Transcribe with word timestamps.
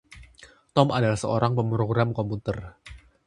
Tom 0.75 0.87
adalah 0.97 1.13
seorang 1.23 1.51
pemrogram 1.57 2.09
komputer. 2.19 2.57